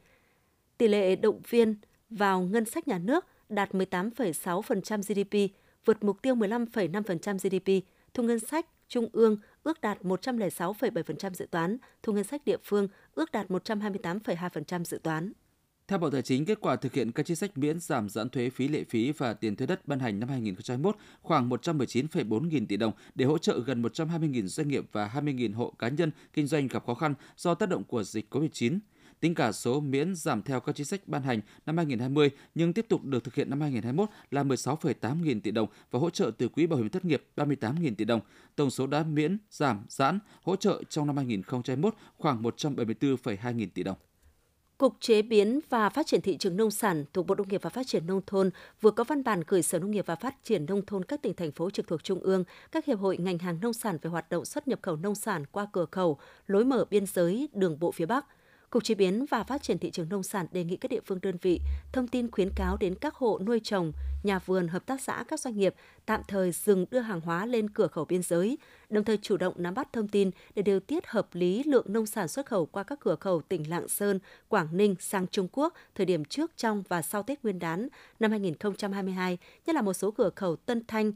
Tỷ 0.77 0.88
lệ 0.88 1.16
động 1.16 1.42
viên 1.50 1.75
vào 2.10 2.42
ngân 2.42 2.66
sách 2.66 2.88
nhà 2.88 2.98
nước 2.98 3.25
đạt 3.50 3.72
18,6% 3.72 5.01
GDP, 5.01 5.57
vượt 5.86 6.04
mục 6.04 6.22
tiêu 6.22 6.36
15,5% 6.36 7.38
GDP. 7.38 7.88
Thu 8.13 8.24
ngân 8.24 8.39
sách 8.39 8.66
trung 8.88 9.07
ương 9.13 9.38
ước 9.63 9.81
đạt 9.81 10.01
106,7% 10.01 11.33
dự 11.33 11.48
toán, 11.51 11.77
thu 12.04 12.13
ngân 12.13 12.24
sách 12.24 12.45
địa 12.45 12.57
phương 12.63 12.88
ước 13.16 13.31
đạt 13.31 13.48
128,2% 13.48 14.83
dự 14.83 15.00
toán. 15.04 15.33
Theo 15.87 15.99
Bộ 15.99 16.09
Tài 16.09 16.21
chính, 16.21 16.45
kết 16.45 16.57
quả 16.61 16.75
thực 16.75 16.93
hiện 16.93 17.11
các 17.11 17.25
chính 17.25 17.35
sách 17.35 17.57
miễn 17.57 17.79
giảm 17.79 18.09
giãn 18.09 18.29
thuế 18.29 18.49
phí 18.49 18.67
lệ 18.67 18.83
phí 18.83 19.11
và 19.11 19.33
tiền 19.33 19.55
thuế 19.55 19.67
đất 19.67 19.87
ban 19.87 19.99
hành 19.99 20.19
năm 20.19 20.29
2021 20.29 20.95
khoảng 21.21 21.49
119,4 21.49 22.47
nghìn 22.47 22.67
tỷ 22.67 22.77
đồng 22.77 22.91
để 23.15 23.25
hỗ 23.25 23.37
trợ 23.37 23.59
gần 23.59 23.81
120 23.81 24.29
nghìn 24.29 24.47
doanh 24.47 24.67
nghiệp 24.67 24.85
và 24.91 25.07
20 25.07 25.33
nghìn 25.33 25.53
hộ 25.53 25.73
cá 25.79 25.89
nhân 25.89 26.11
kinh 26.33 26.47
doanh 26.47 26.67
gặp 26.67 26.85
khó 26.85 26.93
khăn 26.93 27.13
do 27.37 27.55
tác 27.55 27.69
động 27.69 27.83
của 27.83 28.03
dịch 28.03 28.33
COVID-19. 28.33 28.79
Tính 29.19 29.35
cả 29.35 29.51
số 29.51 29.79
miễn 29.79 30.15
giảm 30.15 30.41
theo 30.41 30.59
các 30.59 30.75
chính 30.75 30.85
sách 30.85 31.07
ban 31.07 31.21
hành 31.23 31.41
năm 31.65 31.77
2020 31.77 32.29
nhưng 32.55 32.73
tiếp 32.73 32.85
tục 32.89 33.03
được 33.03 33.23
thực 33.23 33.35
hiện 33.35 33.49
năm 33.49 33.61
2021 33.61 34.09
là 34.31 34.43
16,8 34.43 35.23
nghìn 35.23 35.41
tỷ 35.41 35.51
đồng 35.51 35.67
và 35.91 35.99
hỗ 35.99 36.09
trợ 36.09 36.31
từ 36.38 36.49
quỹ 36.49 36.67
bảo 36.67 36.79
hiểm 36.79 36.89
thất 36.89 37.05
nghiệp 37.05 37.23
38 37.35 37.81
nghìn 37.81 37.95
tỷ 37.95 38.05
đồng. 38.05 38.21
Tổng 38.55 38.69
số 38.69 38.88
đã 38.88 39.03
miễn, 39.03 39.38
giảm, 39.50 39.86
giãn, 39.89 40.19
hỗ 40.41 40.55
trợ 40.55 40.83
trong 40.89 41.07
năm 41.07 41.17
2021 41.17 41.95
khoảng 42.17 42.43
174,2 42.43 43.51
nghìn 43.51 43.69
tỷ 43.69 43.83
đồng. 43.83 43.98
Cục 44.77 44.94
Chế 45.00 45.22
biến 45.22 45.60
và 45.70 45.89
Phát 45.89 46.08
triển 46.08 46.22
thị 46.22 46.38
trường 46.38 46.58
nông 46.58 46.72
sản 46.72 47.05
thuộc 47.13 47.27
Bộ 47.27 47.36
Nông 47.36 47.48
nghiệp 47.48 47.62
và 47.62 47.70
Phát 47.70 47.88
triển 47.88 48.08
nông 48.08 48.22
thôn 48.27 48.50
vừa 48.82 48.91
có 48.91 49.03
văn 49.03 49.24
bản 49.24 49.41
gửi 49.48 49.62
Sở 49.63 49.79
Nông 49.79 49.91
nghiệp 49.91 50.05
và 50.05 50.15
Phát 50.15 50.36
triển 50.44 50.65
nông 50.65 50.86
thôn 50.86 51.05
các 51.05 51.22
tỉnh 51.22 51.34
thành 51.34 51.51
phố 51.51 51.70
trực 51.70 51.88
thuộc 51.88 52.03
trung 52.03 52.20
ương, 52.20 52.44
các 52.72 52.86
hiệp 52.86 53.00
hội 53.00 53.17
ngành 53.17 53.38
hàng 53.38 53.60
nông 53.62 53.74
sản 53.74 53.98
về 54.01 54.10
hoạt 54.10 54.29
động 54.29 54.46
xuất 54.46 54.67
nhập 54.67 54.79
khẩu 54.82 54.96
nông 54.96 55.15
sản 55.15 55.46
qua 55.51 55.67
cửa 55.72 55.86
khẩu, 55.91 56.17
lối 56.48 56.65
mở 56.65 56.86
biên 56.89 57.05
giới, 57.05 57.50
đường 57.53 57.79
bộ 57.79 57.91
phía 57.91 58.05
Bắc. 58.05 58.25
Cục 58.75 58.84
Chế 58.84 58.96
biến 58.96 59.25
và 59.29 59.44
Phát 59.44 59.63
triển 59.63 59.79
thị 59.79 59.91
trường 59.91 60.10
nông 60.10 60.24
sản 60.24 60.46
đề 60.51 60.63
nghị 60.63 60.77
các 60.77 60.91
địa 60.91 61.00
phương 61.05 61.20
đơn 61.22 61.38
vị 61.41 61.62
thông 61.91 62.08
tin 62.08 62.32
khuyến 62.32 62.50
cáo 62.55 62.77
đến 62.77 62.96
các 62.96 63.15
hộ 63.15 63.39
nuôi 63.46 63.60
trồng, 63.63 63.91
nhà 64.24 64.39
vườn, 64.39 64.67
hợp 64.67 64.86
tác 64.86 65.01
xã, 65.01 65.24
các 65.27 65.39
doanh 65.39 65.58
nghiệp 65.58 65.75
tạm 66.05 66.22
thời 66.27 66.51
dừng 66.51 66.86
đưa 66.91 67.00
hàng 67.00 67.22
hóa 67.22 67.46
lên 67.46 67.70
cửa 67.70 67.88
khẩu 67.88 68.05
biên 68.05 68.22
giới, 68.22 68.58
đồng 68.89 69.03
thời 69.03 69.17
chủ 69.17 69.38
động 69.38 69.53
nắm 69.58 69.74
bắt 69.74 69.94
thông 69.94 70.08
tin 70.08 70.32
để 70.55 70.62
điều 70.62 70.79
tiết 70.79 71.08
hợp 71.08 71.27
lý 71.32 71.63
lượng 71.63 71.86
nông 71.89 72.05
sản 72.05 72.27
xuất 72.27 72.46
khẩu 72.46 72.65
qua 72.65 72.84
các 72.84 73.00
cửa 73.00 73.15
khẩu 73.15 73.41
tỉnh 73.41 73.70
Lạng 73.70 73.88
Sơn, 73.88 74.20
Quảng 74.48 74.67
Ninh 74.72 74.96
sang 75.00 75.27
Trung 75.27 75.48
Quốc 75.51 75.74
thời 75.96 76.05
điểm 76.05 76.25
trước, 76.25 76.51
trong 76.58 76.84
và 76.89 77.01
sau 77.01 77.24
Tết 77.24 77.44
Nguyên 77.44 77.60
đán 77.60 77.88
năm 78.20 78.32
2022, 78.32 79.38
nhất 79.65 79.75
là 79.75 79.82
một 79.82 79.94
số 79.94 80.12
cửa 80.12 80.29
khẩu 80.36 80.55
Tân 80.55 80.86
Thanh, 80.88 81.12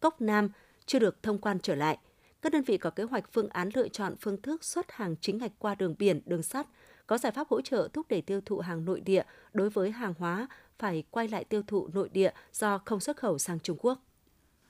Cốc 0.00 0.20
Nam 0.20 0.48
chưa 0.86 0.98
được 0.98 1.22
thông 1.22 1.38
quan 1.38 1.58
trở 1.62 1.74
lại. 1.74 1.98
Các 2.42 2.52
đơn 2.52 2.62
vị 2.62 2.78
có 2.78 2.90
kế 2.90 3.02
hoạch 3.02 3.32
phương 3.32 3.48
án 3.48 3.70
lựa 3.74 3.88
chọn 3.88 4.14
phương 4.20 4.42
thức 4.42 4.64
xuất 4.64 4.92
hàng 4.92 5.16
chính 5.20 5.38
ngạch 5.38 5.52
qua 5.58 5.74
đường 5.74 5.94
biển, 5.98 6.20
đường 6.26 6.42
sắt, 6.42 6.66
có 7.06 7.18
giải 7.18 7.32
pháp 7.32 7.48
hỗ 7.48 7.60
trợ 7.60 7.88
thúc 7.92 8.06
đẩy 8.08 8.22
tiêu 8.22 8.40
thụ 8.40 8.58
hàng 8.58 8.84
nội 8.84 9.00
địa 9.00 9.22
đối 9.52 9.70
với 9.70 9.90
hàng 9.90 10.14
hóa 10.18 10.48
phải 10.78 11.04
quay 11.10 11.28
lại 11.28 11.44
tiêu 11.44 11.62
thụ 11.66 11.88
nội 11.94 12.08
địa 12.12 12.30
do 12.52 12.78
không 12.78 13.00
xuất 13.00 13.16
khẩu 13.16 13.38
sang 13.38 13.60
Trung 13.60 13.76
Quốc. 13.80 13.98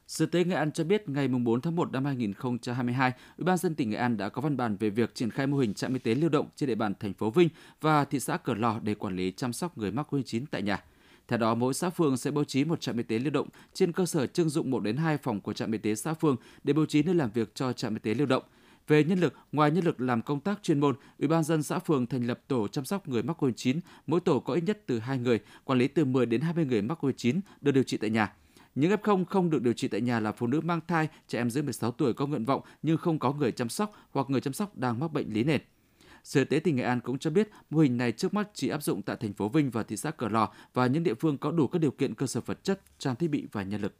Sở 0.06 0.26
Tế 0.26 0.44
Nghệ 0.44 0.54
An 0.54 0.72
cho 0.72 0.84
biết 0.84 1.08
ngày 1.08 1.28
4 1.28 1.60
tháng 1.60 1.76
1 1.76 1.92
năm 1.92 2.04
2022, 2.04 3.12
Ủy 3.38 3.44
ban 3.44 3.56
dân 3.56 3.74
tỉnh 3.74 3.90
Nghệ 3.90 3.96
An 3.96 4.16
đã 4.16 4.28
có 4.28 4.42
văn 4.42 4.56
bản 4.56 4.76
về 4.76 4.90
việc 4.90 5.14
triển 5.14 5.30
khai 5.30 5.46
mô 5.46 5.56
hình 5.56 5.74
trạm 5.74 5.92
y 5.92 5.98
tế 5.98 6.14
lưu 6.14 6.30
động 6.30 6.48
trên 6.56 6.66
địa 6.66 6.74
bàn 6.74 6.94
thành 7.00 7.14
phố 7.14 7.30
Vinh 7.30 7.48
và 7.80 8.04
thị 8.04 8.20
xã 8.20 8.36
Cửa 8.36 8.54
Lò 8.54 8.80
để 8.82 8.94
quản 8.94 9.16
lý 9.16 9.32
chăm 9.36 9.52
sóc 9.52 9.78
người 9.78 9.90
mắc 9.90 10.14
COVID-19 10.14 10.44
tại 10.50 10.62
nhà. 10.62 10.84
Theo 11.28 11.38
đó, 11.38 11.54
mỗi 11.54 11.74
xã 11.74 11.90
phường 11.90 12.16
sẽ 12.16 12.30
bố 12.30 12.44
trí 12.44 12.64
một 12.64 12.80
trạm 12.80 12.96
y 12.96 13.02
tế 13.02 13.18
lưu 13.18 13.30
động 13.30 13.48
trên 13.74 13.92
cơ 13.92 14.06
sở 14.06 14.26
trưng 14.26 14.48
dụng 14.48 14.70
1 14.70 14.80
đến 14.80 14.96
2 14.96 15.18
phòng 15.18 15.40
của 15.40 15.52
trạm 15.52 15.72
y 15.72 15.78
tế 15.78 15.94
xã 15.94 16.14
phường 16.14 16.36
để 16.64 16.72
bố 16.72 16.86
trí 16.86 17.02
nơi 17.02 17.14
làm 17.14 17.30
việc 17.30 17.54
cho 17.54 17.72
trạm 17.72 17.94
y 17.94 17.98
tế 17.98 18.14
lưu 18.14 18.26
động. 18.26 18.42
Về 18.88 19.04
nhân 19.04 19.18
lực, 19.18 19.34
ngoài 19.52 19.70
nhân 19.70 19.84
lực 19.84 20.00
làm 20.00 20.22
công 20.22 20.40
tác 20.40 20.62
chuyên 20.62 20.80
môn, 20.80 20.94
Ủy 21.18 21.28
ban 21.28 21.44
dân 21.44 21.62
xã 21.62 21.78
phường 21.78 22.06
thành 22.06 22.26
lập 22.26 22.40
tổ 22.48 22.68
chăm 22.68 22.84
sóc 22.84 23.08
người 23.08 23.22
mắc 23.22 23.42
COVID-19, 23.42 23.80
mỗi 24.06 24.20
tổ 24.20 24.40
có 24.40 24.54
ít 24.54 24.60
nhất 24.66 24.82
từ 24.86 24.98
2 24.98 25.18
người, 25.18 25.40
quản 25.64 25.78
lý 25.78 25.88
từ 25.88 26.04
10 26.04 26.26
đến 26.26 26.40
20 26.40 26.64
người 26.64 26.82
mắc 26.82 27.04
COVID-19 27.04 27.40
được 27.60 27.72
điều 27.72 27.82
trị 27.82 27.96
tại 27.96 28.10
nhà. 28.10 28.32
Những 28.74 28.92
F0 28.92 29.24
không 29.24 29.50
được 29.50 29.62
điều 29.62 29.72
trị 29.72 29.88
tại 29.88 30.00
nhà 30.00 30.20
là 30.20 30.32
phụ 30.32 30.46
nữ 30.46 30.60
mang 30.60 30.80
thai, 30.88 31.08
trẻ 31.28 31.40
em 31.40 31.50
dưới 31.50 31.62
16 31.62 31.90
tuổi 31.90 32.12
có 32.12 32.26
nguyện 32.26 32.44
vọng 32.44 32.62
nhưng 32.82 32.96
không 32.98 33.18
có 33.18 33.32
người 33.32 33.52
chăm 33.52 33.68
sóc 33.68 33.92
hoặc 34.10 34.30
người 34.30 34.40
chăm 34.40 34.52
sóc 34.52 34.76
đang 34.76 35.00
mắc 35.00 35.12
bệnh 35.12 35.32
lý 35.32 35.44
nền. 35.44 35.60
Sở 36.24 36.40
Y 36.40 36.44
tế 36.44 36.60
tỉnh 36.60 36.76
Nghệ 36.76 36.82
An 36.82 37.00
cũng 37.00 37.18
cho 37.18 37.30
biết 37.30 37.50
mô 37.70 37.78
hình 37.78 37.96
này 37.96 38.12
trước 38.12 38.34
mắt 38.34 38.48
chỉ 38.54 38.68
áp 38.68 38.82
dụng 38.82 39.02
tại 39.02 39.16
thành 39.16 39.32
phố 39.32 39.48
Vinh 39.48 39.70
và 39.70 39.82
thị 39.82 39.96
xã 39.96 40.10
cửa 40.10 40.28
Lò 40.28 40.52
và 40.74 40.86
những 40.86 41.02
địa 41.02 41.14
phương 41.14 41.38
có 41.38 41.50
đủ 41.50 41.66
các 41.66 41.78
điều 41.78 41.90
kiện 41.90 42.14
cơ 42.14 42.26
sở 42.26 42.40
vật 42.40 42.64
chất, 42.64 42.80
trang 42.98 43.16
thiết 43.16 43.28
bị 43.28 43.46
và 43.52 43.62
nhân 43.62 43.80
lực. 43.80 43.94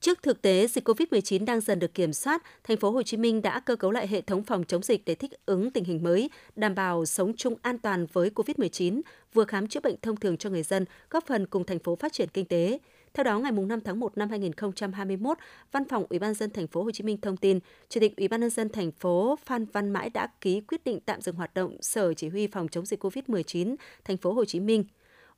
Trước 0.00 0.22
thực 0.22 0.42
tế 0.42 0.66
dịch 0.66 0.88
COVID-19 0.88 1.44
đang 1.44 1.60
dần 1.60 1.78
được 1.78 1.94
kiểm 1.94 2.12
soát, 2.12 2.42
thành 2.64 2.76
phố 2.76 2.90
Hồ 2.90 3.02
Chí 3.02 3.16
Minh 3.16 3.42
đã 3.42 3.60
cơ 3.60 3.76
cấu 3.76 3.90
lại 3.90 4.08
hệ 4.08 4.20
thống 4.20 4.42
phòng 4.42 4.64
chống 4.64 4.82
dịch 4.82 5.04
để 5.04 5.14
thích 5.14 5.30
ứng 5.46 5.70
tình 5.70 5.84
hình 5.84 6.02
mới, 6.02 6.30
đảm 6.56 6.74
bảo 6.74 7.06
sống 7.06 7.32
chung 7.36 7.54
an 7.62 7.78
toàn 7.78 8.06
với 8.12 8.30
COVID-19, 8.34 9.00
vừa 9.32 9.44
khám 9.44 9.68
chữa 9.68 9.80
bệnh 9.80 9.96
thông 10.02 10.16
thường 10.16 10.36
cho 10.36 10.50
người 10.50 10.62
dân, 10.62 10.84
góp 11.10 11.26
phần 11.26 11.46
cùng 11.46 11.64
thành 11.64 11.78
phố 11.78 11.96
phát 11.96 12.12
triển 12.12 12.28
kinh 12.28 12.44
tế. 12.44 12.78
Theo 13.14 13.24
đó, 13.24 13.38
ngày 13.38 13.52
5 13.52 13.80
tháng 13.80 14.00
1 14.00 14.18
năm 14.18 14.30
2021, 14.30 15.38
Văn 15.72 15.84
phòng 15.88 16.06
Ủy 16.10 16.18
ban 16.18 16.34
dân 16.34 16.50
thành 16.50 16.66
phố 16.66 16.82
Hồ 16.82 16.90
Chí 16.90 17.04
Minh 17.04 17.20
thông 17.20 17.36
tin, 17.36 17.58
Chủ 17.88 18.00
tịch 18.00 18.16
Ủy 18.16 18.28
ban 18.28 18.40
nhân 18.40 18.50
dân 18.50 18.68
thành 18.68 18.92
phố 18.92 19.38
Phan 19.44 19.64
Văn 19.64 19.90
Mãi 19.90 20.10
đã 20.10 20.28
ký 20.40 20.60
quyết 20.60 20.84
định 20.84 21.00
tạm 21.00 21.20
dừng 21.20 21.34
hoạt 21.34 21.54
động 21.54 21.76
Sở 21.80 22.14
Chỉ 22.14 22.28
huy 22.28 22.46
phòng 22.46 22.68
chống 22.68 22.86
dịch 22.86 23.04
COVID-19 23.04 23.76
thành 24.04 24.16
phố 24.16 24.32
Hồ 24.32 24.44
Chí 24.44 24.60
Minh. 24.60 24.84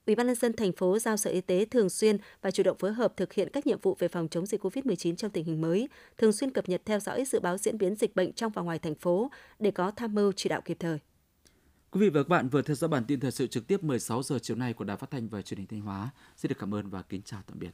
Ủy 0.07 0.15
ban 0.15 0.27
nhân 0.27 0.37
dân 0.37 0.53
thành 0.53 0.73
phố 0.73 0.99
giao 0.99 1.17
Sở 1.17 1.31
Y 1.31 1.41
tế 1.41 1.65
thường 1.65 1.91
xuyên 1.91 2.17
và 2.43 2.51
chủ 2.51 2.63
động 2.63 2.79
phối 2.79 2.93
hợp 2.93 3.17
thực 3.17 3.33
hiện 3.33 3.49
các 3.53 3.67
nhiệm 3.67 3.81
vụ 3.81 3.97
về 3.99 4.09
phòng 4.09 4.29
chống 4.29 4.47
dịch 4.47 4.65
COVID-19 4.65 5.15
trong 5.15 5.31
tình 5.31 5.45
hình 5.45 5.61
mới, 5.61 5.89
thường 6.19 6.33
xuyên 6.33 6.51
cập 6.51 6.69
nhật 6.69 6.83
theo 6.85 7.01
dõi 7.01 7.25
dự 7.25 7.41
báo 7.41 7.59
diễn 7.59 7.79
biến 7.79 7.95
dịch 7.95 8.17
bệnh 8.17 8.33
trong 8.33 8.53
và 8.53 8.63
ngoài 8.63 8.79
thành 8.79 8.95
phố 8.95 9.31
để 9.59 9.71
có 9.71 9.91
tham 9.91 10.15
mưu 10.15 10.33
chỉ 10.33 10.49
đạo 10.49 10.61
kịp 10.65 10.77
thời. 10.81 10.99
Quý 11.91 12.01
vị 12.01 12.09
và 12.09 12.23
các 12.23 12.29
bạn 12.29 12.49
vừa 12.49 12.63
theo 12.63 12.77
dõi 12.77 12.89
bản 12.89 13.05
tin 13.05 13.21
thời 13.21 13.31
sự 13.31 13.47
trực 13.47 13.67
tiếp 13.67 13.83
16 13.83 14.23
giờ 14.23 14.39
chiều 14.43 14.57
nay 14.57 14.73
của 14.73 14.85
Đài 14.85 14.97
Phát 14.97 15.11
thanh 15.11 15.29
và 15.29 15.43
Truyền 15.43 15.59
hình 15.59 15.67
Thanh 15.67 15.81
Hóa. 15.81 16.11
Xin 16.37 16.49
được 16.49 16.57
cảm 16.59 16.75
ơn 16.75 16.91
và 16.91 17.03
kính 17.03 17.23
chào 17.25 17.43
tạm 17.47 17.59
biệt. 17.59 17.71